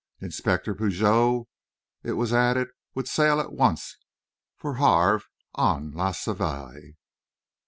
[0.19, 1.43] Inspector Pigot,
[2.01, 3.99] it was added, would sail at once
[4.57, 5.21] for Havre
[5.53, 6.95] on _La Savoie.